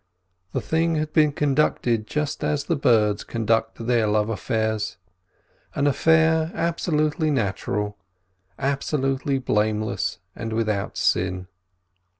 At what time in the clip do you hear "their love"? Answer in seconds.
3.85-4.29